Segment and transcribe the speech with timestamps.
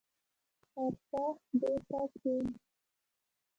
[0.79, 1.23] ارڅه
[1.59, 2.51] دولته کينه.